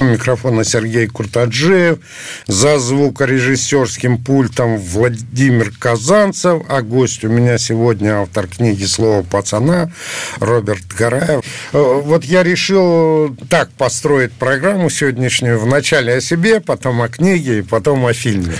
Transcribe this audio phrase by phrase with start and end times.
[0.00, 1.98] микрофона Сергей Куртаджиев,
[2.46, 9.90] за звукорежиссерским пультом Владимир Казанцев, а гость у меня сегодня автор книги «Слово пацана»
[10.38, 11.44] Роберт Гараев.
[11.72, 15.58] Э, вот я решил так построить программу сегодняшнюю.
[15.58, 18.54] Вначале о себе, потом о книге и потом о фильме.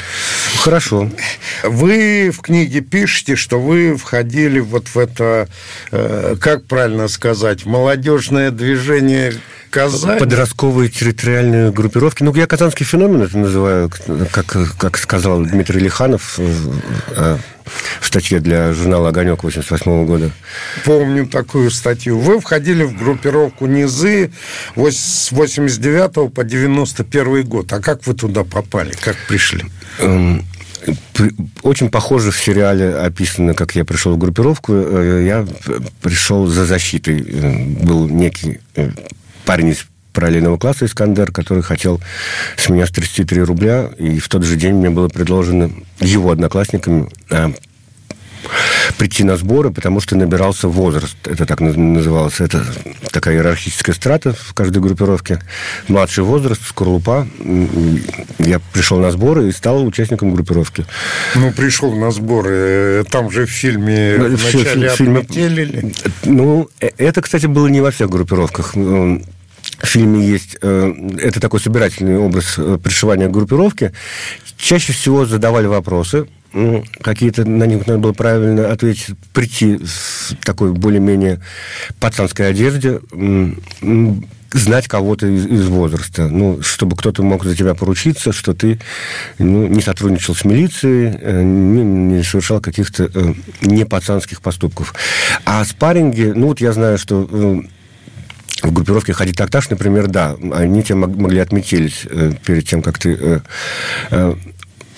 [0.60, 1.10] Хорошо.
[1.62, 5.48] Вы в книге пишете, что вы входили вот в это,
[5.90, 9.34] э, как правильно сказать, молодежное движение
[9.74, 10.20] Казань.
[10.20, 12.22] Подростковые территориальные группировки.
[12.22, 13.90] Ну, я казанский феномен это называю,
[14.30, 16.48] как, как сказал Дмитрий Лиханов э,
[17.16, 17.38] э,
[18.00, 20.30] в статье для журнала «Огонек» 88 года.
[20.84, 22.20] Помню такую статью.
[22.20, 24.30] Вы входили в группировку «Низы»
[24.76, 27.72] с 89 по 91 год.
[27.72, 28.92] А как вы туда попали?
[29.00, 29.64] Как пришли?
[29.98, 30.44] Эм,
[31.62, 34.72] очень похоже в сериале описано, как я пришел в группировку.
[34.72, 35.44] Э, я
[36.00, 37.20] пришел за защитой.
[37.82, 38.60] Был некий
[39.44, 42.00] парень из параллельного класса Искандер, который хотел
[42.56, 45.70] с меня с 33 рубля, и в тот же день мне было предложено
[46.00, 47.52] его одноклассниками а,
[48.98, 51.16] прийти на сборы, потому что набирался возраст.
[51.24, 52.40] Это так называлось.
[52.40, 52.64] Это
[53.10, 55.40] такая иерархическая страта в каждой группировке.
[55.88, 57.26] Младший возраст, скорлупа.
[58.38, 60.84] Я пришел на сборы и стал участником группировки.
[61.34, 63.04] Ну, пришел на сборы.
[63.10, 65.92] Там же в фильме ну, вначале в фильме...
[66.24, 71.60] Ну, э, это, кстати, было не во всех группировках в фильме есть, э, это такой
[71.60, 73.92] собирательный образ э, пришивания группировки,
[74.56, 76.26] чаще всего задавали вопросы,
[77.00, 81.40] какие-то на них надо было правильно ответить, прийти в такой более-менее
[82.00, 83.00] пацанской одежде,
[84.52, 88.78] знать кого-то из, из возраста, ну, чтобы кто-то мог за тебя поручиться, что ты
[89.38, 94.94] ну, не сотрудничал с милицией, э, не, не совершал каких-то э, не пацанских поступков.
[95.44, 97.26] А спарринги, ну, вот я знаю, что
[98.62, 103.16] в группировке ходить такташ, например, да, они тебя могли отметились э, перед тем, как ты
[103.18, 103.40] э,
[104.10, 104.34] э,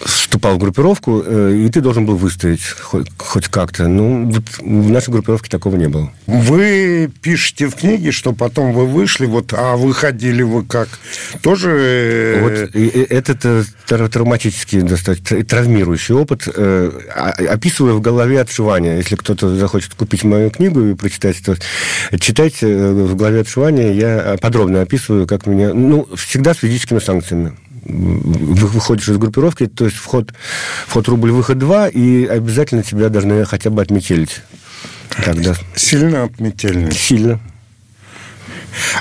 [0.04, 3.88] вступал в группировку, и ты должен был выстоять хоть, хоть как-то.
[3.88, 6.12] Ну, вот в нашей группировке такого не было.
[6.26, 10.88] Вы пишете в книге, что потом вы вышли, вот, а выходили вы как?
[11.42, 12.40] Тоже...
[12.42, 16.48] Вот и, и этот травматический, достаточно травмирующий опыт.
[16.54, 16.90] Э,
[17.48, 18.98] описываю в голове отшивание.
[18.98, 21.56] Если кто-то захочет купить мою книгу и прочитать, то
[22.18, 23.92] читайте в голове отшивания.
[23.92, 25.72] Я подробно описываю, как меня...
[25.72, 27.56] Ну, всегда с физическими санкциями
[27.88, 30.32] выходишь из группировки, то есть вход,
[30.86, 34.42] вход рубль, выход два, и обязательно тебя должны хотя бы отметелить.
[35.24, 35.54] Тогда...
[35.74, 36.90] Сильно отметили?
[36.90, 37.40] Сильно.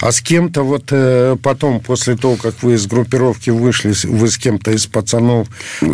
[0.01, 4.37] А с кем-то вот э, потом, после того, как вы из группировки вышли, вы с
[4.37, 5.47] кем-то из пацанов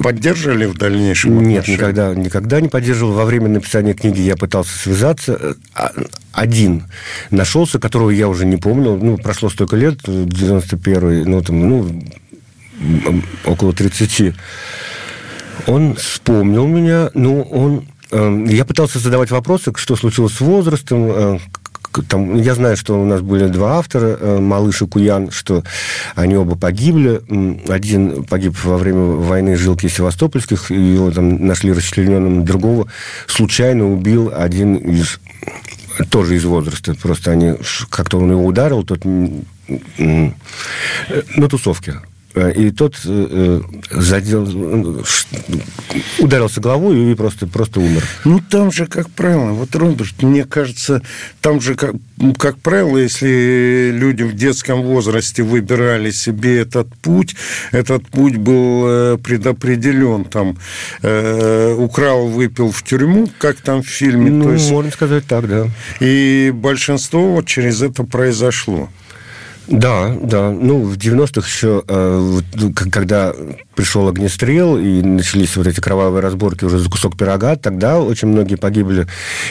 [0.03, 1.41] поддерживали в дальнейшем?
[1.41, 3.13] Нет, никогда, никогда не поддерживал.
[3.13, 5.56] Во время написания книги я пытался связаться.
[5.74, 5.91] А,
[6.31, 6.85] один
[7.30, 8.97] нашелся, которого я уже не помнил.
[8.97, 12.03] Ну, прошло столько лет, 91-й, ну, там, ну,
[13.46, 14.34] около 30,
[15.68, 17.86] он вспомнил меня, ну, он...
[18.12, 21.40] Э, я пытался задавать вопросы, что случилось с возрастом, э,
[22.08, 25.64] там, я знаю, что у нас были два автора, э, Малыш и Куян, что
[26.16, 27.22] они оба погибли.
[27.69, 32.46] Один погиб во время войны жилки севастопольских, его там нашли расчлененным.
[32.46, 32.88] Другого
[33.28, 35.19] случайно убил один из
[36.09, 36.96] тоже из возраста.
[36.96, 37.56] Просто они
[37.90, 39.03] как-то он его ударил, тот
[39.98, 40.34] на
[41.50, 41.96] тусовке.
[42.34, 43.62] Э, и тот э,
[43.92, 44.47] э задел,
[46.19, 48.03] ударился головой и просто, просто умер.
[48.24, 51.02] Ну, там же, как правило, вот, Роберт, мне кажется,
[51.42, 51.96] там же, как,
[52.38, 57.36] как правило, если люди в детском возрасте выбирали себе этот путь,
[57.72, 60.25] этот путь был э, предопределен.
[60.25, 60.57] Там,
[61.01, 64.31] э, украл, выпил в тюрьму, как там в фильме.
[64.31, 65.68] Ну, То есть, можно сказать так, да.
[66.00, 68.89] И большинство вот через это произошло.
[69.71, 70.51] Да, да.
[70.51, 73.33] Ну, в 90-х еще, э, ну, когда
[73.73, 78.56] пришел огнестрел и начались вот эти кровавые разборки уже за кусок пирога, тогда очень многие
[78.56, 79.07] погибли.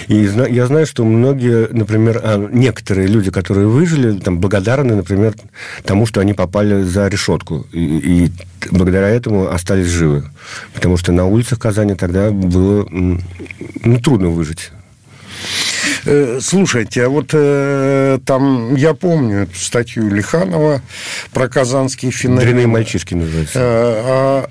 [0.08, 0.16] И
[0.50, 5.34] я знаю, что многие, например, а, некоторые люди, которые выжили, там, благодарны, например,
[5.84, 7.66] тому, что они попали за решетку.
[7.72, 8.32] И, и
[8.70, 10.24] благодаря этому остались живы.
[10.74, 14.70] Потому что на улицах Казани тогда было ну, трудно выжить.
[16.04, 20.82] Э, слушайте, а вот э, там, я помню эту статью Лиханова
[21.32, 22.38] про казанский финал.
[22.38, 23.58] Дряные мальчишки называется.
[23.62, 24.50] А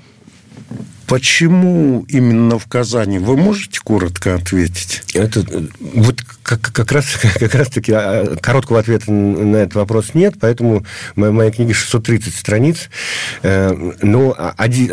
[1.10, 3.18] Почему именно в Казани?
[3.18, 5.02] Вы можете коротко ответить?
[5.12, 5.44] Это
[5.80, 10.86] вот как, как раз как раз таки а, короткого ответа на этот вопрос нет, поэтому
[11.16, 12.90] моя, моя книга 630 страниц.
[13.42, 14.92] Но один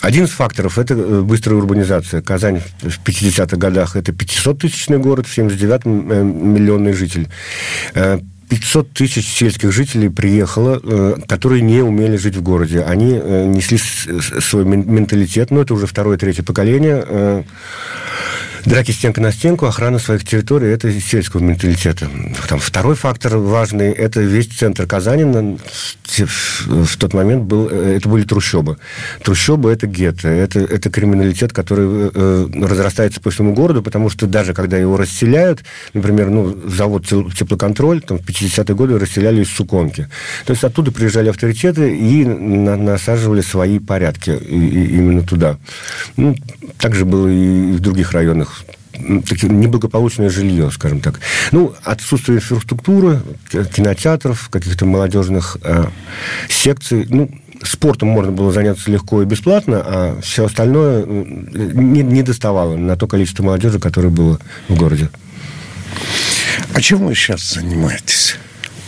[0.00, 2.22] один из факторов– это э, быстрая урбанизация.
[2.22, 7.28] Казань в 50-х годах– это 500-тысячный город, в 79-м э, миллионный житель.
[7.94, 12.82] 500 э, тысяч сельских жителей приехало, которые не умели жить в городе.
[12.82, 17.44] Они несли свой менталитет, но это уже второе, третье поколение
[18.64, 22.08] драки стенка на стенку, охрана своих территорий– это сельского менталитета.
[22.48, 25.24] Там второй фактор важный– это весь центр Казани
[26.18, 28.78] в тот момент был, э, это были трущобы.
[29.22, 34.54] Трущобы– это гетто, это, это криминалитет, который э, разрастается по всему городу, потому что даже
[34.54, 35.62] когда его расселяют,
[35.94, 40.08] например, ну, завод теплоконтроль, там в 50-е годы расселяли из Суконки.
[40.46, 45.58] То есть оттуда приезжали авторитеты и на, насаживали свои порядки и, и именно туда.
[46.16, 46.36] Ну,
[46.78, 48.59] также было и в других районах
[49.00, 51.20] неблагополучное жилье, скажем так.
[51.52, 53.20] Ну, отсутствие инфраструктуры,
[53.50, 55.86] кинотеатров, каких-то молодежных э,
[56.48, 57.06] секций.
[57.08, 57.30] Ну,
[57.62, 63.06] спортом можно было заняться легко и бесплатно, а все остальное не, не доставало на то
[63.06, 64.38] количество молодежи, которое было
[64.68, 65.10] в городе.
[66.72, 68.36] А чем вы сейчас занимаетесь?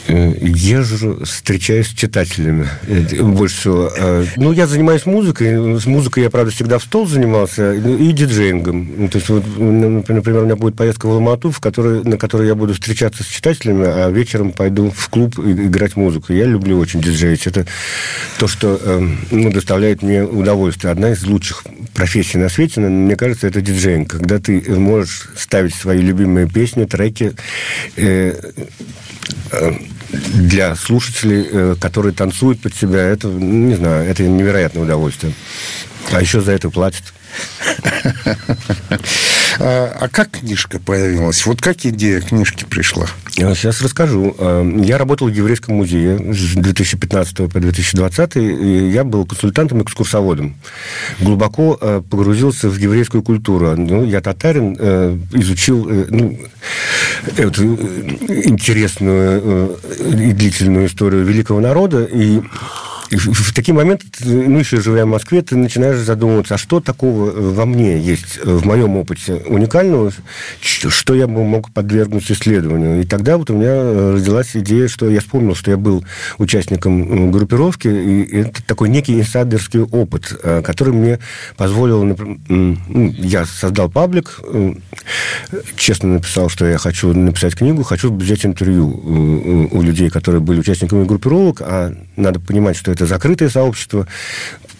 [0.08, 3.93] Э, езжу, встречаюсь с читателями э, больше всего.
[3.96, 5.81] Э, ну, я занимаюсь музыкой.
[5.81, 7.72] С музыкой я, правда, всегда в стол занимался.
[7.72, 8.90] И диджеингом.
[8.96, 12.49] Ну, то есть, вот, например, у меня будет поездка в Алмату, в которой, на которой
[12.49, 16.32] я буду встречаться с читателями, а вечером пойду в клуб играть музыку.
[16.32, 17.46] Я люблю очень диджеить.
[17.46, 17.66] Это
[18.38, 18.81] то, что
[19.31, 20.90] ну, доставляет мне удовольствие.
[20.90, 21.64] Одна из лучших
[21.94, 24.10] профессий на свете, мне кажется, это диджеинг.
[24.10, 27.32] Когда ты можешь ставить свои любимые песни, треки,
[27.96, 28.34] э,
[30.12, 35.32] для слушателей, э, которые танцуют под себя, это, не знаю, это невероятное удовольствие.
[36.11, 37.05] А еще за это платят.
[39.58, 41.44] А, а как книжка появилась?
[41.46, 43.06] Вот как идея книжки пришла?
[43.31, 44.34] Сейчас расскажу.
[44.38, 48.37] А, я работал в Еврейском музее с 2015 по 2020.
[48.37, 50.56] И я был консультантом-экскурсоводом.
[51.20, 53.76] Глубоко а, погрузился в еврейскую культуру.
[53.76, 54.75] Ну, я татарин,
[55.32, 56.38] изучил ну,
[57.37, 62.05] эту интересную и длительную историю великого народа.
[62.05, 62.40] И
[63.17, 67.50] в такие моменты, ну, еще живя в Москве, ты начинаешь задумываться, а что такого э,
[67.53, 70.12] во мне есть, э, в моем опыте уникального,
[70.61, 73.03] что я бы мог подвергнуть исследованию.
[73.03, 76.05] И тогда вот у меня э, родилась идея, что я вспомнил, что я был
[76.38, 80.32] участником группировки, и это такой некий инсайдерский опыт,
[80.64, 81.19] который мне
[81.56, 82.03] позволил...
[82.05, 84.41] Ну, я создал паблик,
[85.76, 91.05] честно написал, что я хочу написать книгу, хочу взять интервью у людей, которые были участниками
[91.05, 94.06] группировок, а надо понимать, что это это закрытое сообщество.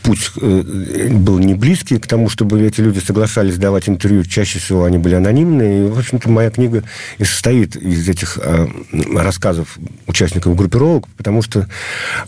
[0.02, 4.24] Путь э, был не близкий к тому, чтобы эти люди соглашались давать интервью.
[4.24, 5.86] Чаще всего они были анонимные.
[5.86, 6.82] И, в общем-то, моя книга
[7.19, 8.66] и состоит из этих э,
[9.14, 11.69] рассказов участников группировок, потому что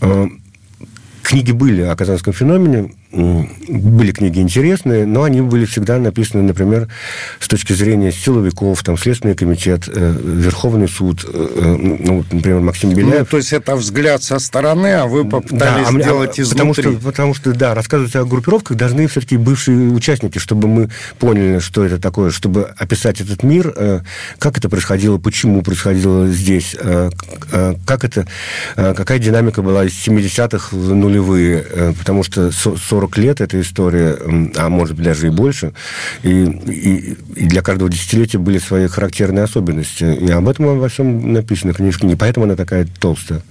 [0.01, 0.27] э,
[1.23, 6.89] книги были о казанском феномене, были книги интересные, но они были всегда написаны, например,
[7.39, 12.91] с точки зрения силовиков, там, Следственный комитет, э, Верховный суд, э, э ну, например, Максим
[12.91, 13.21] ну, Беляев.
[13.21, 16.59] Ну, то есть это взгляд со стороны, а вы попытались да, сделать а, изнутри.
[16.59, 21.61] Потому что, потому что, да, рассказывать о группировках должны все-таки бывшие участники, чтобы мы поняли,
[21.61, 24.03] что это такое, чтобы описать этот мир,
[24.39, 26.77] как это происходило, почему происходило здесь,
[27.87, 28.27] как это,
[28.75, 34.17] какая динамика была из 70-х в нулевые, потому что 40 40 лет эта история,
[34.57, 35.73] а может быть даже и больше,
[36.23, 40.05] и, и, и для каждого десятилетия были свои характерные особенности.
[40.05, 43.43] И об этом во всем написано в книжке, не поэтому она такая толстая.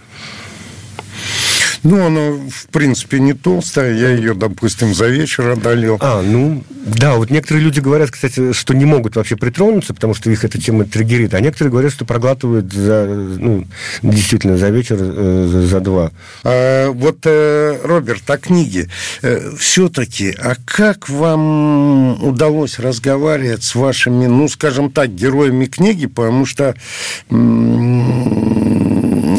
[1.84, 3.94] Ну, она, в принципе, не толстая.
[3.94, 5.98] Я ее, допустим, за вечер одолел.
[6.00, 7.16] А, ну, да.
[7.16, 10.86] Вот некоторые люди говорят, кстати, что не могут вообще притронуться, потому что их эта тема
[10.86, 11.34] триггерит.
[11.34, 13.66] А некоторые говорят, что проглатывают за, ну,
[14.02, 16.12] действительно за вечер, э, за, два.
[16.44, 18.90] А, вот, э, Роберт, о книге.
[19.22, 26.06] Э, все-таки, а как вам удалось разговаривать с вашими, ну, скажем так, героями книги?
[26.06, 26.76] Потому что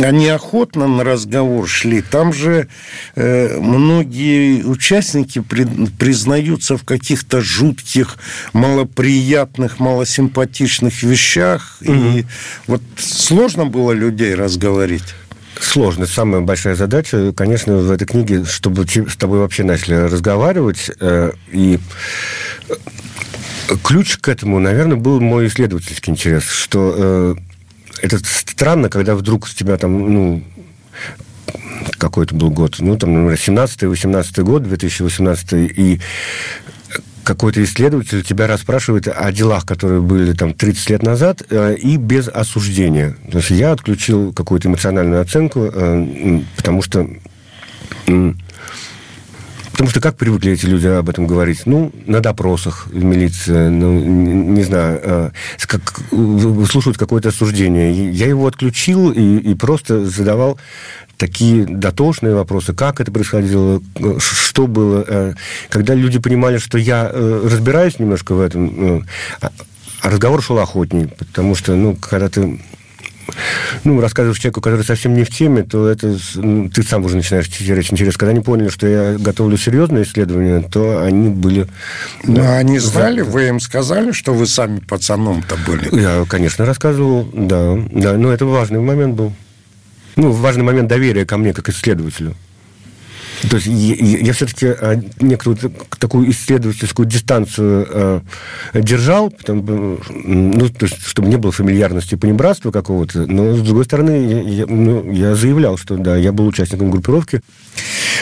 [0.02, 2.02] они охотно на разговор шли.
[2.02, 2.68] Там же
[3.14, 5.64] э, многие участники при,
[5.98, 8.16] признаются в каких-то жутких,
[8.52, 11.78] малоприятных, малосимпатичных вещах.
[11.82, 11.92] Угу.
[11.92, 12.24] И
[12.66, 15.14] вот сложно было людей разговорить.
[15.60, 16.06] Сложно.
[16.06, 20.90] Самая большая задача, конечно, в этой книге, чтобы с тобой вообще начали разговаривать.
[21.00, 21.78] Э, и
[23.82, 27.34] Ключ к этому, наверное, был мой исследовательский интерес, что э,
[28.00, 30.42] это странно, когда вдруг с тебя там, ну,
[31.98, 36.00] какой это был год, ну, там, например, 17-18 год, 2018, и
[37.24, 42.28] какой-то исследователь тебя расспрашивает о делах, которые были там 30 лет назад, э, и без
[42.28, 43.16] осуждения.
[43.30, 47.08] То есть я отключил какую-то эмоциональную оценку, э, потому что
[49.74, 51.62] Потому что как привыкли эти люди об этом говорить?
[51.66, 55.30] Ну, на допросах милиция, ну, не знаю, э,
[55.66, 55.98] как,
[56.70, 58.12] слушают какое-то осуждение.
[58.12, 60.60] Я его отключил и, и просто задавал
[61.16, 63.82] такие дотошные вопросы, как это происходило,
[64.18, 65.04] что было.
[65.08, 65.34] Э,
[65.70, 69.04] когда люди понимали, что я э, разбираюсь немножко в этом,
[69.40, 69.50] а,
[70.02, 72.60] а разговор шел охотней, потому что, ну, когда ты
[73.84, 77.48] ну, рассказываешь человеку, который совсем не в теме, то это ну, ты сам уже начинаешь
[77.48, 78.16] терять интерес.
[78.16, 81.66] Когда они поняли, что я готовлю серьезные исследования, то они были...
[82.24, 86.00] Ну, да, они знали, да, вы им сказали, что вы сами пацаном-то были?
[86.00, 87.76] Я, конечно, рассказывал, да.
[87.90, 89.32] да но это важный момент был.
[90.16, 92.34] Ну, важный момент доверия ко мне, как исследователю.
[93.50, 95.58] То есть я, я все-таки а, некоторую
[95.98, 98.20] такую исследовательскую дистанцию э,
[98.74, 103.84] держал, потому, ну, то есть, чтобы не было фамильярности и понебратства какого-то, но, с другой
[103.84, 107.42] стороны, я, ну, я заявлял, что да, я был участником группировки.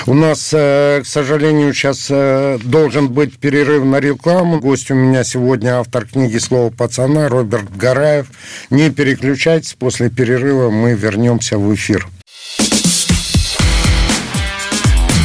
[0.07, 4.61] У нас, э, к сожалению, сейчас э, должен быть перерыв на рекламу.
[4.61, 8.27] Гость у меня сегодня автор книги «Слово пацана» Роберт Гараев.
[8.71, 12.09] Не переключайтесь, после перерыва мы вернемся в эфир.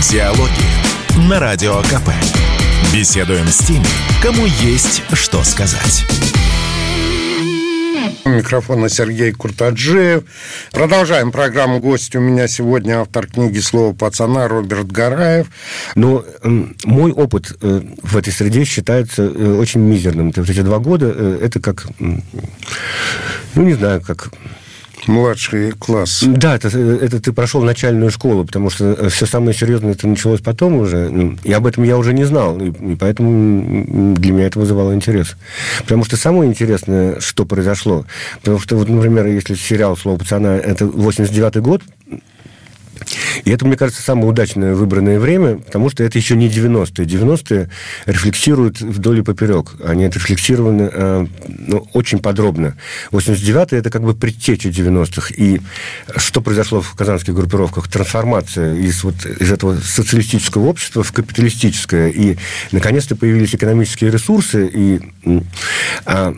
[0.09, 2.09] Диалоги на Радио КП.
[2.93, 3.83] Беседуем с теми,
[4.23, 6.05] кому есть что сказать.
[8.23, 10.23] У микрофона Сергей Куртаджиев.
[10.71, 11.81] Продолжаем программу.
[11.81, 15.47] Гость у меня сегодня автор книги «Слово пацана» Роберт Гараев.
[15.95, 16.49] Но э,
[16.85, 20.31] мой опыт э, в этой среде считается э, очень мизерным.
[20.33, 22.21] Вот эти два года, э, это как, ну,
[23.55, 24.29] не знаю, как
[25.07, 26.23] младший класс.
[26.25, 30.41] Да, это, это ты прошел начальную школу, потому что э, все самое серьезное это началось
[30.41, 31.09] потом уже.
[31.09, 35.35] Ну, и об этом я уже не знал, и поэтому для меня это вызывало интерес.
[35.79, 38.05] Потому что самое интересное, что произошло,
[38.41, 41.81] потому что, вот, например, если сериал «Слово пацана» это 89-й год,
[43.43, 47.05] и это, мне кажется, самое удачное выбранное время, потому что это еще не 90-е.
[47.05, 47.69] 90-е
[48.05, 49.73] рефлексируют вдоль и поперек.
[49.83, 52.75] Они отрефлексированы э, ну, очень подробно.
[53.11, 55.33] 89-е– это как бы предтеча 90-х.
[55.37, 55.61] И
[56.15, 57.87] что произошло в казанских группировках?
[57.87, 62.09] Трансформация из, вот, из этого социалистического общества в капиталистическое.
[62.09, 62.37] И,
[62.71, 64.69] наконец-то, появились экономические ресурсы.
[64.73, 65.01] И
[66.05, 66.35] а,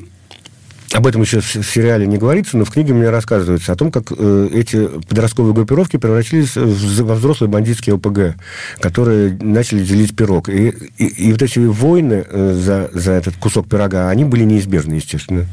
[0.94, 4.12] об этом еще в сериале не говорится, но в книге мне рассказывается о том, как
[4.16, 8.36] э, эти подростковые группировки превратились во взрослые бандитские ОПГ,
[8.80, 10.50] которые начали делить пирог.
[10.50, 14.96] И, и, и вот эти войны э, за, за этот кусок пирога, они были неизбежны,
[14.96, 15.46] естественно.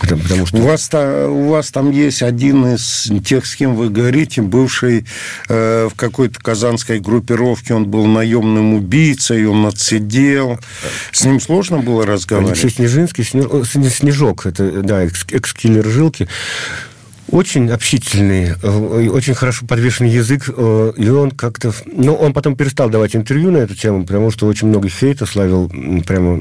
[0.00, 0.56] Потому, потому что...
[0.56, 5.06] у, вас, у вас там есть один из тех, с кем вы говорите, бывший
[5.48, 10.58] э, в какой-то казанской группировке, он был наемным убийцей, он отсидел.
[11.12, 12.52] С ним сложно было разговаривать?
[12.54, 16.28] Алексей Снежинский, Снежок, это, да, экс-киллер жилки,
[17.30, 21.72] очень общительный, э, очень хорошо подвешенный язык, э, и он как-то...
[21.86, 25.70] Ну, он потом перестал давать интервью на эту тему, потому что очень много хейта славил,
[26.06, 26.40] прямо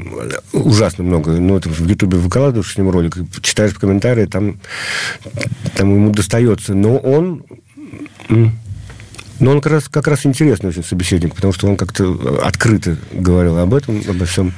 [0.54, 1.32] ужасно много.
[1.32, 4.60] Ну, это в Ютубе выкладываешь с ним ролик, читаешь комментарии, там,
[5.76, 6.74] там ему достается.
[6.74, 7.44] Но он
[9.40, 13.58] но он как раз, как раз интересный очень собеседник, потому что он как-то открыто говорил
[13.58, 14.54] об этом, обо всем.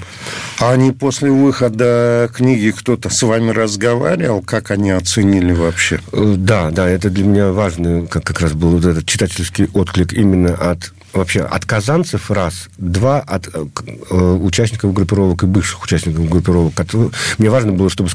[0.59, 4.41] А они после выхода книги кто-то с вами разговаривал?
[4.41, 5.99] Как они оценили вообще?
[6.11, 10.13] Э, да, да, это для меня важно, как, как раз был вот этот читательский отклик
[10.13, 13.65] именно от вообще от казанцев раз, два от э,
[14.11, 16.73] э, участников группировок и бывших участников группировок.
[16.73, 18.09] Которые, мне важно было, чтобы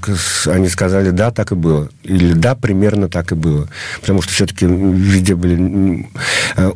[0.46, 3.68] они сказали, да, так и было, или да, примерно так и было.
[4.00, 6.08] Потому что все-таки везде были,
[6.56, 6.72] э,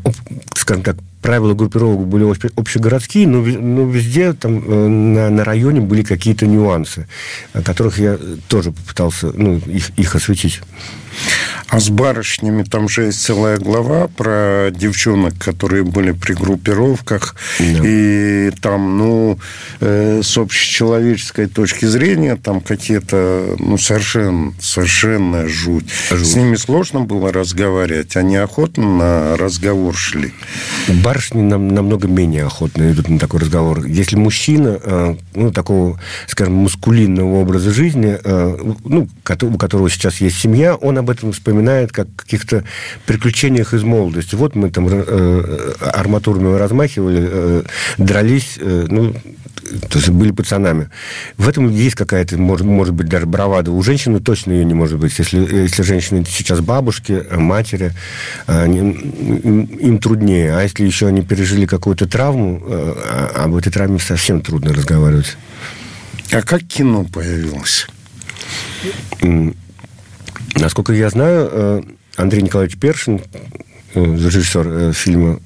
[0.55, 2.25] скажем так, правила группировок были
[2.57, 7.07] общегородские, но, но везде там э, на, на районе были какие-то нюансы,
[7.53, 10.61] о которых я тоже попытался ну, их, их осветить.
[11.69, 17.37] А с барышнями там же есть целая глава про девчонок, которые были при группировках.
[17.59, 17.81] Да.
[17.85, 19.39] И там, ну,
[19.81, 25.93] э, с общечеловеческой точки зрения, там какие-то, ну, совершенно, совершенно жуть.
[26.11, 26.27] жуть.
[26.27, 28.17] С ними сложно было разговаривать.
[28.17, 30.33] Они охотно на разговор шли.
[31.09, 33.87] Барышни нам, намного менее охотно идут на такой разговор.
[33.87, 39.09] Если мужчина, э, ну, такого, скажем, мускулинного образа жизни, э, ну,
[39.41, 42.65] у которого сейчас есть семья, он об этом вспоминает как каких-то
[43.07, 44.35] приключениях из молодости.
[44.35, 47.65] Вот мы там э, арматурами размахивали,
[47.97, 49.15] дрались, ну,
[49.88, 50.88] то есть были пацанами.
[51.37, 53.71] В этом есть какая-то, может, может быть, даже бравада.
[53.71, 55.19] У женщины точно ее не может быть.
[55.19, 57.93] Если, если женщины сейчас бабушки, матери,
[58.47, 60.57] они, им труднее.
[60.57, 65.37] А если еще они пережили какую-то травму, а, об этой травме совсем трудно разговаривать.
[66.31, 67.87] А как кино появилось?
[70.55, 71.85] Насколько я знаю,
[72.17, 73.21] Андрей Николаевич Першин,
[73.95, 75.40] режиссер фильма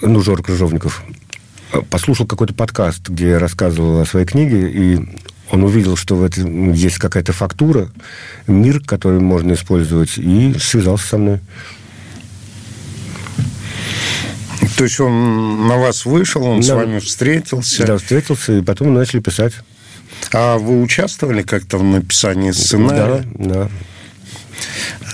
[0.00, 1.02] ну, Жор Крыжовников,
[1.90, 5.00] послушал какой-то подкаст, где я рассказывал о своей книге, и
[5.50, 7.88] он увидел, что в этом есть какая-то фактура,
[8.46, 11.40] мир, который можно использовать, и связался со мной.
[14.76, 16.66] То есть он на вас вышел, он да.
[16.66, 17.86] с вами встретился?
[17.86, 19.54] Да, встретился, и потом начали писать.
[20.32, 23.24] А вы участвовали как-то в написании сценария?
[23.34, 23.68] Да, да.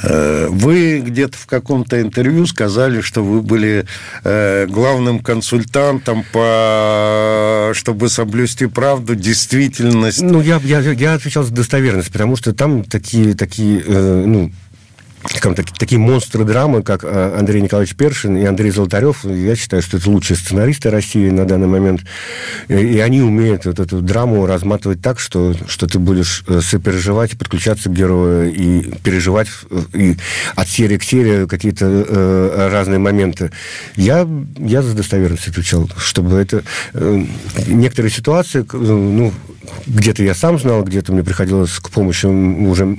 [0.03, 3.87] Э, вы где-то в каком-то интервью сказали, что вы были
[4.25, 10.23] э, главным консультантом по чтобы соблюсти правду, действительность.
[10.23, 14.53] Ну, я, я, я отвечал за достоверность, потому что там такие, такие э, ну,
[15.27, 19.83] скажем, так, такие монстры драмы, как э, Андрей Николаевич Першин и Андрей Золотарев, я считаю,
[19.83, 22.03] что это лучшие сценаристы России на данный момент.
[22.69, 27.89] И они умеют вот эту драму разматывать так, что, что ты будешь э, сопереживать подключаться
[27.89, 30.17] к герою, и переживать э, и
[30.55, 33.51] от серии к серии какие-то э, разные моменты.
[33.97, 36.63] Я, я за достоверность отвечал, чтобы это...
[36.95, 37.25] Э,
[37.67, 39.33] некоторые ситуации, ну,
[39.87, 42.99] где-то я сам знал, где-то мне приходилось к помощи уже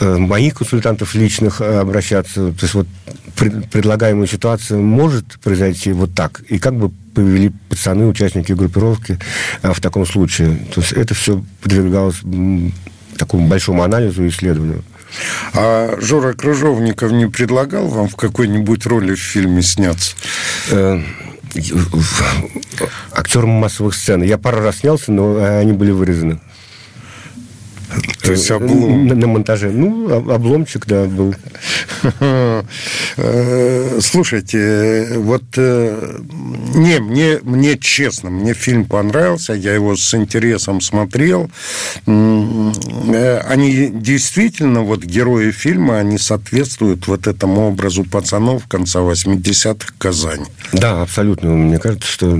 [0.00, 2.52] моих консультантов личных э, обращаться.
[2.52, 2.86] То есть вот
[3.36, 6.40] предлагаемая ситуация может произойти вот так.
[6.48, 9.18] И как бы повели пацаны, участники группировки
[9.62, 10.56] э, в таком случае.
[10.74, 12.20] То есть это все подвергалось
[13.18, 14.84] такому большому анализу и исследованию.
[15.54, 20.14] А Жора Крыжовников не предлагал вам в какой-нибудь роли в фильме сняться?
[21.56, 24.22] Э, актером массовых сцен.
[24.22, 26.38] Я пару раз снялся, но они были вырезаны.
[28.22, 29.06] То есть облом...
[29.06, 29.70] На, на монтаже.
[29.70, 31.34] Ну, обломчик, да, был.
[33.18, 36.18] Э, слушайте, вот э,
[36.74, 41.50] не, мне, мне честно, мне фильм понравился, я его с интересом смотрел.
[42.06, 50.46] Э, они действительно, вот герои фильма, они соответствуют вот этому образу пацанов конца 80-х Казани.
[50.72, 51.50] Да, абсолютно.
[51.50, 52.38] Мне кажется, что,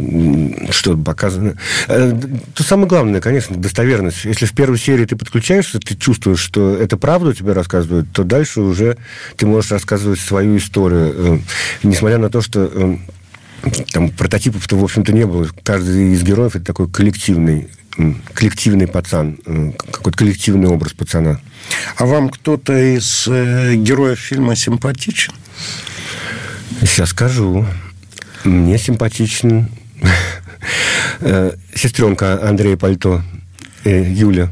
[0.70, 1.56] что показано...
[1.86, 4.24] То самое главное, конечно, достоверность.
[4.24, 5.16] Если в первой серии ты
[5.46, 8.96] подключаешься, ты чувствуешь, что это правду тебе рассказывают, то дальше уже
[9.36, 11.14] ты можешь рассказывать свою историю.
[11.16, 11.38] Э,
[11.84, 12.96] несмотря на то, что э,
[13.92, 15.48] там прототипов-то, в общем-то, не было.
[15.62, 17.68] Каждый из героев это такой коллективный
[18.34, 21.40] коллективный пацан, э, какой-то коллективный образ пацана.
[21.96, 25.32] А вам кто-то из героев фильма симпатичен?
[26.80, 27.64] Сейчас скажу.
[28.44, 29.68] Мне симпатичен
[31.74, 33.22] сестренка Андрея Пальто,
[33.84, 34.50] Юля.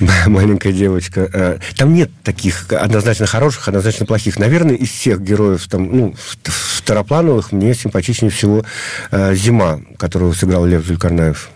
[0.26, 1.28] маленькая девочка.
[1.32, 4.38] Э, там нет таких однозначно хороших, однозначно плохих.
[4.38, 8.64] Наверное, из всех героев там, ну, второплановых мне симпатичнее всего
[9.10, 11.50] э, Зима, которую сыграл Лев Зулькарнаев.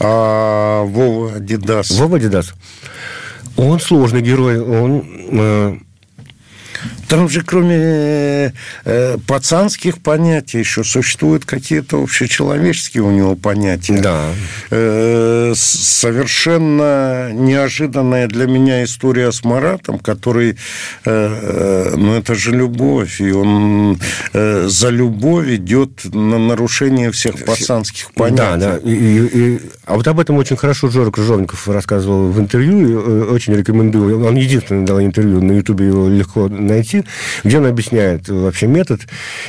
[0.00, 1.90] А Вова Дидас?
[1.90, 2.54] Вова Дидас.
[3.56, 4.60] Он сложный герой.
[4.60, 5.76] Он э,
[7.08, 8.52] там же кроме
[8.84, 14.00] э, пацанских понятий еще существуют какие-то общечеловеческие у него понятия.
[14.00, 14.30] Да.
[14.70, 20.56] Э, совершенно неожиданная для меня история с Маратом, который, э,
[21.04, 24.00] э, ну это же любовь, и он
[24.32, 28.36] э, за любовь идет на нарушение всех пацанских понятий.
[28.36, 28.76] Да, да.
[28.78, 33.24] И, и, и, а вот об этом очень хорошо Жора Крыжовников рассказывал в интервью, э,
[33.30, 34.24] очень рекомендую.
[34.26, 37.08] Он единственный дал интервью, на Ютубе его легко найти найти,
[37.44, 39.00] где он объясняет вообще метод.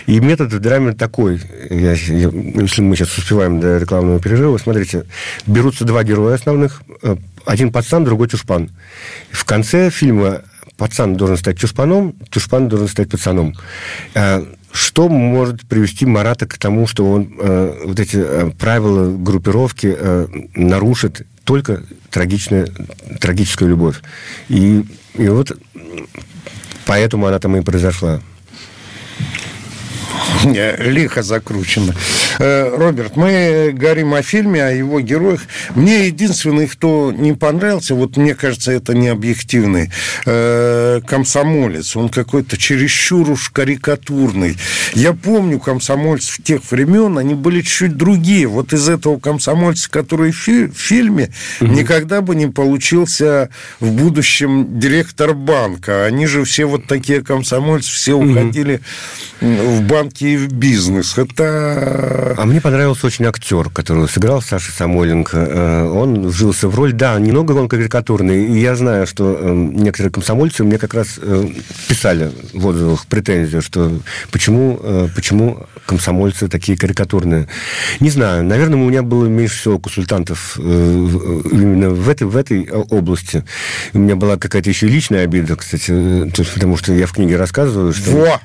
[0.06, 5.06] И метод в драме такой, я, я, если мы сейчас успеваем до рекламного перерыва, смотрите,
[5.46, 8.70] берутся два героя основных, э, один пацан, другой чушпан.
[9.32, 10.42] В конце фильма
[10.78, 13.56] пацан должен стать чушпаном, чушпан должен стать пацаном.
[14.14, 19.96] Э, что может привести Марата к тому, что он э, вот эти э, правила группировки
[19.98, 22.68] э, нарушит только трагичная,
[23.20, 24.02] трагическая любовь.
[24.50, 24.84] И,
[25.16, 25.58] и вот
[26.88, 28.21] Поэтому она там и произошла.
[30.43, 31.93] Лихо закручено.
[32.40, 35.42] Э, Роберт, мы говорим о фильме, о его героях.
[35.76, 39.92] Мне единственный, кто не понравился, вот мне кажется, это не объективный,
[40.26, 41.96] э, комсомолец.
[41.96, 44.58] Он какой-то чересчур уж карикатурный.
[44.94, 48.48] Я помню комсомольцев тех времен, они были чуть другие.
[48.48, 51.72] Вот из этого комсомольца, который в фильме, угу.
[51.72, 56.06] никогда бы не получился в будущем директор банка.
[56.06, 58.82] Они же все вот такие комсомольцы, все уходили
[59.42, 59.52] угу.
[59.52, 61.18] в банки и в бизнес.
[61.18, 65.90] Это А мне понравился очень актер, который сыграл Саша Самойленко.
[65.92, 68.46] Он вжился в роль, да, немного он карикатурный.
[68.48, 71.20] И я знаю, что некоторые комсомольцы мне как раз
[71.88, 73.92] писали в отзывах претензию, что
[74.32, 77.48] почему, почему комсомольцы такие карикатурные.
[78.00, 83.44] Не знаю, наверное, у меня было меньше всего консультантов именно в этой, в этой области.
[83.94, 88.12] У меня была какая-то еще личная обида, кстати, потому что я в книге рассказываю, что...
[88.12, 88.42] Во!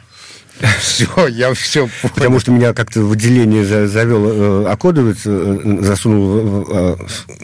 [0.80, 2.14] Все, я все понял.
[2.14, 6.96] Потому что меня как-то в отделение завел э, окодовец, э, засунул э,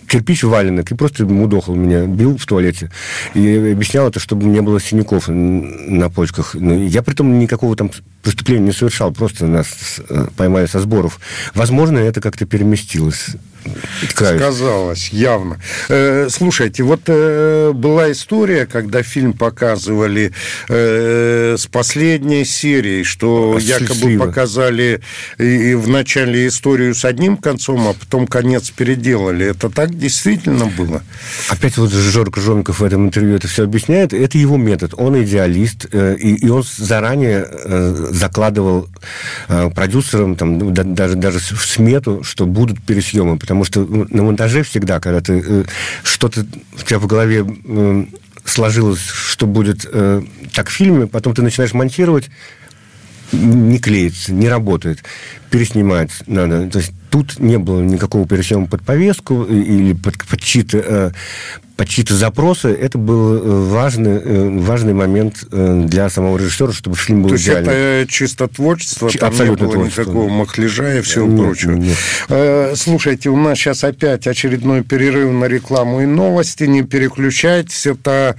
[0.09, 2.91] кирпич валенок и просто мудохал меня, бил в туалете.
[3.35, 6.55] И объяснял это, чтобы не было синяков на почках.
[6.55, 7.91] Ну, я при том никакого там
[8.29, 10.01] преступления не совершал, просто нас
[10.37, 11.19] поймали со сборов.
[11.55, 13.29] Возможно, это как-то переместилось.
[14.15, 14.41] Каюсь.
[14.41, 15.59] Сказалось, явно.
[15.89, 20.33] Э, слушайте, вот э, была история, когда фильм показывали
[20.69, 25.01] э, с последней серии, что якобы показали
[25.39, 29.47] и, и в начале историю с одним концом, а потом конец переделали.
[29.47, 31.03] Это так действительно было?
[31.49, 34.13] Опять вот Жорка Жомиков в этом интервью это все объясняет.
[34.13, 34.95] Это его метод.
[34.97, 38.89] Он идеалист, э, и, и он заранее э, закладывал
[39.49, 45.01] э, продюсерам там, даже, даже в смету, что будут пересъемы, потому что на монтаже всегда,
[45.01, 45.65] когда ты э,
[46.03, 48.05] что-то у тебя в голове э,
[48.45, 50.23] сложилось, что будет э,
[50.55, 52.29] так в фильме, потом ты начинаешь монтировать,
[53.33, 55.05] не клеится, не работает,
[55.51, 56.69] переснимать надо.
[56.69, 61.13] То есть тут не было никакого пересъема под повестку или под, под чьи-то
[61.79, 66.97] под чьи-то запросы, это был э, важный, э, важный момент э, для самого режиссера, чтобы
[66.97, 67.73] фильм был То идеальным.
[67.73, 70.03] есть это чисто творчество, Ч- там абсолютно не было творчество.
[70.03, 71.73] никакого махляжа и всего нет, прочего.
[71.75, 72.77] Нет.
[72.77, 76.65] Слушайте, у нас сейчас опять очередной перерыв на рекламу и новости.
[76.65, 77.87] Не переключайтесь.
[77.87, 78.35] Это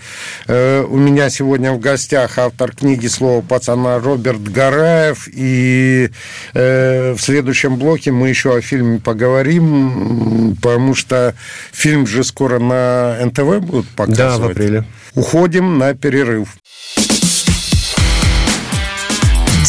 [0.47, 5.29] у меня сегодня в гостях автор книги «Слово пацана» Роберт Гараев.
[5.34, 6.10] И
[6.53, 11.33] в следующем блоке мы еще о фильме поговорим, потому что
[11.71, 14.17] фильм же скоро на НТВ будут показывать?
[14.17, 14.85] Да, в апреле.
[15.15, 16.55] Уходим на перерыв.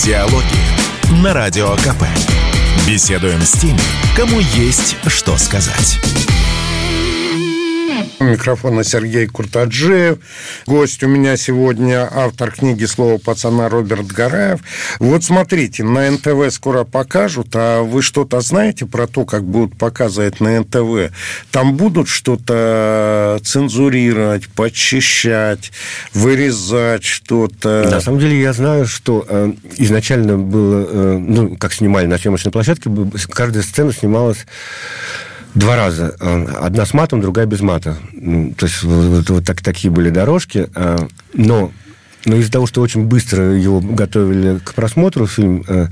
[0.05, 2.05] Диалоги на Радио КП.
[2.87, 3.81] Беседуем с теми,
[4.17, 5.99] кому есть что сказать.
[8.21, 10.19] У микрофона Сергей Куртаджиев.
[10.67, 14.61] Гость у меня сегодня автор книги «Слово пацана» Роберт Гараев.
[14.99, 20.39] Вот смотрите, на НТВ скоро покажут, а вы что-то знаете про то, как будут показывать
[20.39, 21.15] на НТВ?
[21.51, 25.73] Там будут что-то цензурировать, подчищать,
[26.13, 27.89] вырезать что-то?
[27.91, 32.53] На самом деле я знаю, что э, изначально было, э, ну, как снимали на съемочной
[32.53, 32.91] площадке,
[33.31, 34.45] каждая сцена снималась
[35.55, 36.15] Два раза.
[36.21, 37.97] Э, одна с матом, другая без мата.
[38.13, 40.69] Ну, то есть вот, вот так, такие были дорожки.
[40.75, 40.97] Э,
[41.35, 41.73] но
[42.27, 45.89] но из-за того, что очень быстро его готовили к просмотру фильм, э,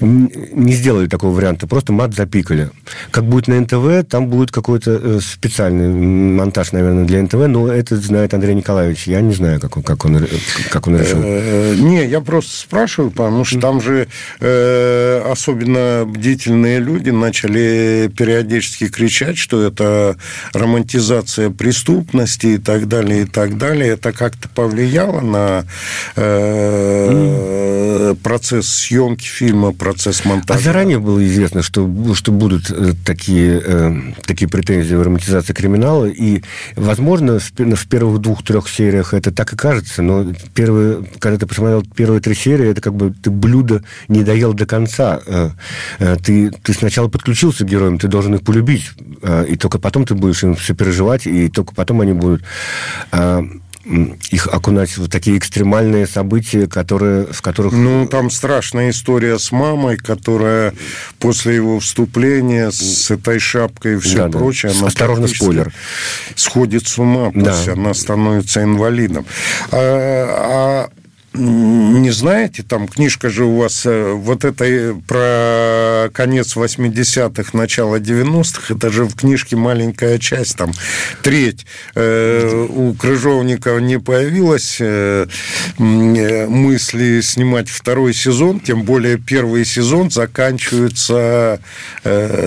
[0.00, 2.70] не сделали такого варианта, просто мат запикали.
[3.10, 7.96] Как будет на НТВ, там будет какой-то э, специальный монтаж, наверное, для НТВ, но это
[7.96, 9.06] знает Андрей Николаевич.
[9.06, 10.26] Я не знаю, как он, как он,
[10.70, 11.20] как он решил.
[11.22, 14.08] Э, не, я просто спрашиваю, потому что там же
[14.40, 20.16] э, особенно бдительные люди начали периодически кричать, что это
[20.52, 23.92] романтизация преступности и так далее, и так далее.
[23.92, 25.64] Это как-то повлияло на
[28.22, 30.58] процесс съемки фильма, процесс монтажа.
[30.58, 33.94] А заранее было известно, что, что будут э, такие, э,
[34.24, 36.42] такие претензии в романтизации криминала, и,
[36.74, 41.82] возможно, в, в первых двух-трех сериях это так и кажется, но первые, когда ты посмотрел
[41.82, 45.20] первые три серии, это как бы ты блюдо не доел до конца.
[45.26, 45.50] Э,
[46.22, 48.90] ты, ты сначала подключился к героям, ты должен их полюбить,
[49.48, 52.42] и только потом ты будешь им все переживать, и только потом они будут
[54.30, 57.72] их окунать в такие экстремальные события, которые, в которых...
[57.72, 60.74] Ну, там страшная история с мамой, которая
[61.18, 64.72] после его вступления с этой шапкой и все да, прочее...
[64.72, 64.78] Да.
[64.78, 65.72] Она Осторожно, спойлер.
[66.34, 67.72] Сходит с ума, то да.
[67.72, 69.24] она становится инвалидом.
[69.70, 71.05] А, а
[71.36, 78.74] не знаете, там книжка же у вас э, вот это про конец 80-х, начало 90-х,
[78.74, 80.72] это же в книжке маленькая часть, там
[81.22, 81.66] треть.
[81.94, 85.26] Э, у Крыжовникова не появилось э,
[85.78, 91.60] мысли снимать второй сезон, тем более первый сезон заканчивается,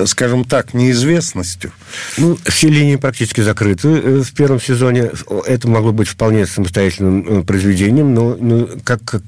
[0.05, 1.71] скажем так, неизвестностью.
[2.17, 5.11] Ну, все линии практически закрыты в первом сезоне.
[5.45, 9.21] Это могло быть вполне самостоятельным произведением, но ну, как,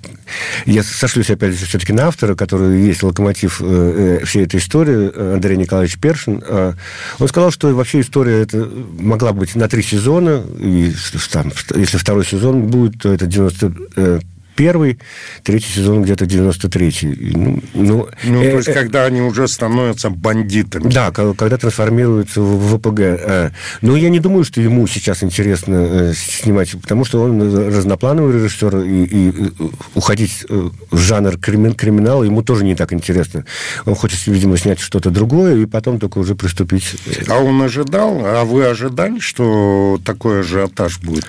[0.66, 5.12] я сошлюсь опять же все-таки на автора, который есть локомотив э, э всей этой истории,
[5.14, 6.44] э, Андрей Николаевич Першин.
[6.46, 6.74] Э,
[7.20, 10.94] он сказал, что вообще история это могла быть на три сезона, и
[11.32, 14.22] там, если второй сезон будет, то это 90
[14.58, 15.00] 91
[15.44, 17.36] третий сезон где-то 93-й.
[17.36, 20.92] Ну, ну, ну э, то есть, э, когда они уже становятся бандитами.
[20.92, 23.00] Да, когда трансформируются в ВПГ.
[23.00, 28.34] Э, но я не думаю, что ему сейчас интересно э, снимать, потому что он разноплановый
[28.34, 29.52] режиссер, и, и
[29.96, 33.46] уходить в жанр кримин, криминала ему тоже не так интересно.
[33.86, 36.96] Он хочет, видимо, снять что-то другое, и потом только уже приступить.
[37.28, 41.26] А он ожидал, а вы ожидали, что такой ажиотаж будет?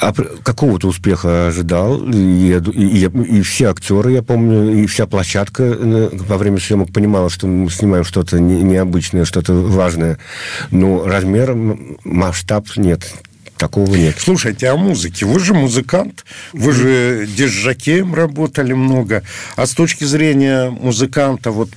[0.00, 5.62] А какого-то успеха ожидал, и, и, и, и все актеры, я помню, и вся площадка
[5.62, 10.18] э, во время съемок понимала, что мы снимаем что-то необычное, что-то важное.
[10.70, 11.54] Но размер,
[12.04, 13.12] масштаб нет
[13.62, 14.16] такого нет.
[14.18, 15.24] Слушайте, а музыке?
[15.24, 19.22] Вы же музыкант, вы же дежжакеем работали много.
[19.54, 21.70] А с точки зрения музыканта, вот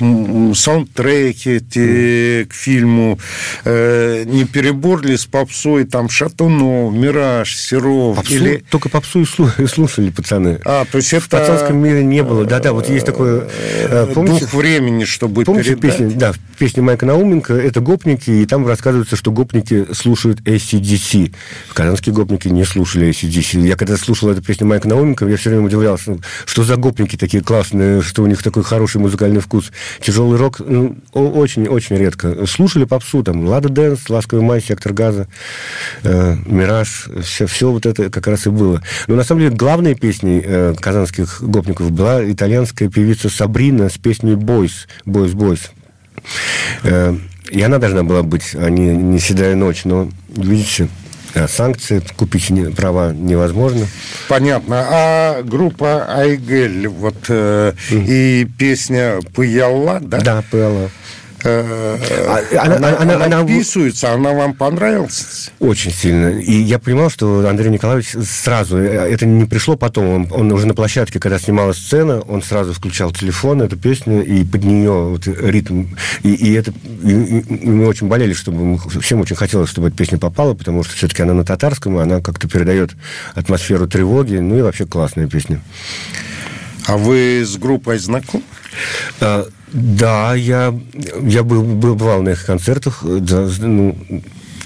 [0.55, 3.19] саундтреки те, к фильму,
[3.65, 8.15] э, не перебор ли с попсой, там, Шатунов, Мираж, Серов?
[8.15, 8.63] Попсу, или...
[8.71, 10.59] Только попсу и слушали, пацаны.
[10.65, 11.25] А, то есть это...
[11.25, 12.45] В пацанском мире не было.
[12.45, 13.47] Да-да, вот есть такое...
[13.83, 15.97] Э, помните, Дух времени, чтобы помните передать?
[15.99, 21.31] Песни, да, песня Майка Науменко, это гопники, и там рассказывается, что гопники слушают ACDC.
[21.75, 23.59] Казанские гопники не слушали ACDC.
[23.67, 27.43] Я когда слушал эту песню Майка Науменко, я все время удивлялся, что за гопники такие
[27.43, 29.73] классные, что у них такой хороший музыкальный вкус.
[29.99, 32.45] Тяжелый рок очень-очень ну, редко.
[32.47, 35.27] Слушали попсу, там, Лада Дэнс, Ласковый май, Сектор газа,
[36.03, 38.81] э, Мираж, все, все вот это как раз и было.
[39.07, 44.35] Но на самом деле главной песней э, казанских гопников была итальянская певица Сабрина с песней
[44.35, 45.71] «Boys», «Boys, Boys».
[46.83, 47.17] Э,
[47.51, 50.87] и она должна была быть, а не, не «Седая ночь», но, видите,
[51.47, 53.87] санкции, купить не, права невозможно.
[54.27, 54.85] Понятно.
[54.89, 58.05] А группа Айгель, вот э, mm.
[58.07, 60.19] и песня Пыялла, да?
[60.21, 60.89] Да, Пыялла.
[61.45, 65.51] Э, а, она, она, она, она вписывается, она вам понравилась?
[65.59, 66.29] Очень сильно.
[66.39, 70.65] И я понимал, что Андрей Николаевич сразу, э, это не пришло потом, он, он уже
[70.65, 75.27] на площадке, когда снималась сцена, он сразу включал телефон, эту песню, и под нее вот
[75.27, 75.85] ритм.
[76.23, 80.17] И, и это и, и мы очень болели, чтобы всем очень хотелось, чтобы эта песня
[80.17, 82.95] попала, потому что все-таки она на татарском, и она как-то передает
[83.35, 85.61] атмосферу тревоги, ну и вообще классная песня.
[86.87, 88.43] А вы с группой знакомы?
[89.19, 90.73] А, да, я,
[91.21, 93.03] я был, был, бывал на их концертах.
[93.03, 93.93] Да, ну,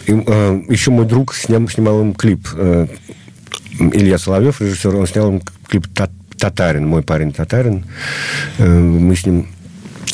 [0.05, 2.47] и, э, еще мой друг снял, снимал им клип.
[2.53, 2.85] Э,
[3.79, 5.87] Илья Соловьев, режиссер, он снял им клип
[6.37, 7.85] «Татарин», мой парень «Татарин».
[8.59, 9.47] Э, мы с ним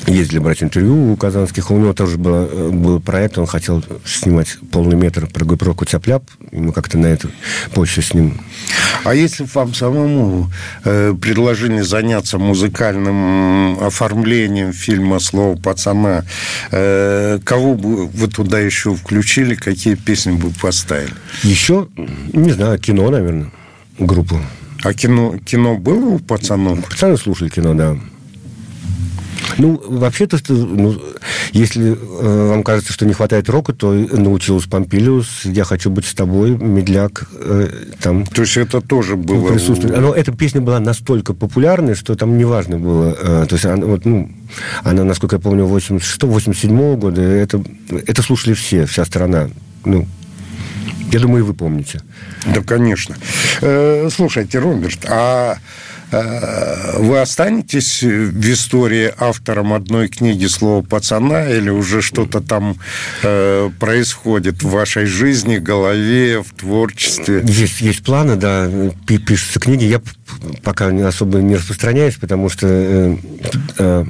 [0.07, 1.71] ездили брать интервью у казанских.
[1.71, 6.23] У него тоже был, был проект, он хотел снимать полный метр про группировку «Цяпляп».
[6.51, 7.29] И мы как-то на эту
[7.73, 8.39] почве с ним...
[9.03, 10.51] А если вам самому
[10.83, 16.25] э, предложили заняться музыкальным оформлением фильма «Слово пацана»,
[16.71, 21.13] э, кого бы вы туда еще включили, какие песни бы поставили?
[21.43, 21.87] Еще,
[22.33, 23.51] не знаю, кино, наверное,
[23.99, 24.39] группу.
[24.83, 26.87] А кино, кино было у пацанов?
[26.87, 27.97] Пацаны слушали кино, да.
[29.57, 31.01] Ну, вообще-то, ну,
[31.51, 36.13] если э, вам кажется, что не хватает рока, то научилась Помпилиус, «Я хочу быть с
[36.13, 37.27] тобой», «Медляк».
[37.33, 39.49] Э, там, то есть это тоже было...
[39.51, 39.99] Присутствует.
[39.99, 43.15] Но эта песня была настолько популярной, что там неважно было.
[43.19, 44.29] Э, то есть она, вот, ну,
[44.83, 49.49] она, насколько я помню, 86-87 года, это, это слушали все, вся страна.
[49.85, 50.07] Ну,
[51.11, 52.01] я думаю, и вы помните.
[52.45, 53.15] Да, конечно.
[53.61, 55.57] Э, слушайте, Роберт, а
[56.97, 62.77] вы останетесь в истории автором одной книги «Слово пацана» или уже что-то там
[63.23, 67.43] э, происходит в вашей жизни, голове, в творчестве?
[67.45, 68.69] Есть, есть планы, да,
[69.07, 69.85] пишутся книги.
[69.85, 70.01] Я
[70.63, 73.15] пока особо не распространяюсь, потому что э,
[73.79, 74.05] э,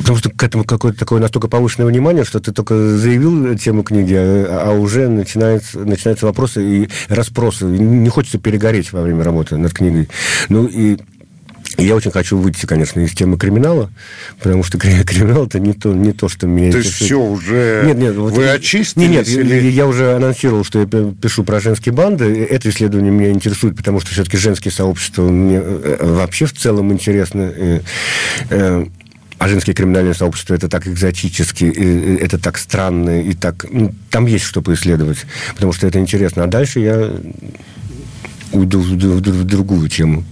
[0.00, 4.14] Потому что к этому какое-то такое настолько повышенное внимание, что ты только заявил тему книги,
[4.16, 7.66] а, а уже начинается, начинаются вопросы и расспросы.
[7.66, 10.08] Не хочется перегореть во время работы над книгой.
[10.48, 10.98] Ну и
[11.78, 13.90] я очень хочу выйти, конечно, из темы криминала,
[14.38, 17.96] потому что криминал это не то, не то, что меня То есть все уже нет,
[17.96, 19.08] нет, вот вы я, очистились?
[19.08, 19.70] Нет, нет или...
[19.70, 22.44] я уже анонсировал, что я пишу про женские банды.
[22.44, 27.52] Это исследование меня интересует, потому что все-таки женские сообщества мне э, вообще в целом интересно.
[29.40, 31.64] А женские криминальные сообщества это так экзотически,
[32.20, 33.64] это так странно, и так...
[33.70, 35.24] Ну, там есть что поисследовать,
[35.54, 36.44] потому что это интересно.
[36.44, 37.10] А дальше я
[38.52, 40.24] в, в, в другую тему.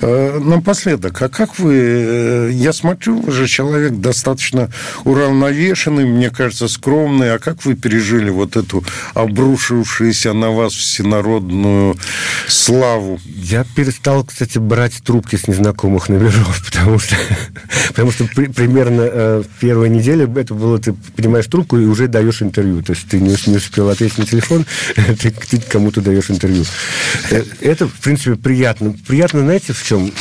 [0.00, 1.74] Э, напоследок, а как вы...
[1.74, 4.70] Э, я смотрю, вы же человек достаточно
[5.04, 7.34] уравновешенный, мне кажется, скромный.
[7.34, 11.96] А как вы пережили вот эту обрушившуюся на вас всенародную
[12.48, 13.20] славу?
[13.24, 17.16] Я перестал, кстати, брать трубки с незнакомых номеров, потому что,
[17.88, 22.42] потому что при, примерно э, первая неделя это было, ты понимаешь трубку и уже даешь
[22.42, 22.82] интервью.
[22.82, 26.64] То есть ты не, не успел ответить на телефон, ты, ты кому-то даешь интервью.
[27.60, 28.94] Это, в принципе, приятно.
[29.06, 30.12] Приятно, знаете, в чем?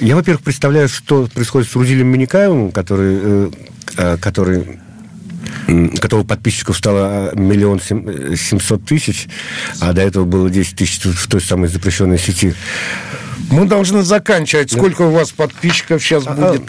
[0.00, 3.50] Я, во-первых, представляю, что происходит с Рузилем Миникаевым, который,
[4.20, 4.80] который
[6.00, 9.28] которого подписчиков стало миллион семьсот тысяч,
[9.80, 12.54] а до этого было 10 тысяч в той самой запрещенной сети.
[13.50, 14.72] Мы должны заканчивать.
[14.72, 16.62] Сколько у вас подписчиков сейчас а, будет?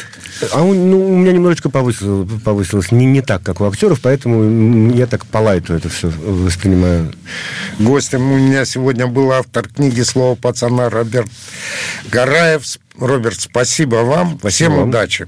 [0.54, 2.92] А, а ну, у меня немножечко повысилось, повысилось.
[2.92, 7.14] Не, не так, как у актеров, поэтому я так по лайту это все воспринимаю.
[7.80, 11.30] Гостем у меня сегодня был автор книги «Слово пацана» Роберт
[12.12, 12.64] Гараев.
[12.98, 14.38] Роберт, спасибо вам.
[14.40, 14.90] Спасибо Всем вам.
[14.90, 15.28] удачи.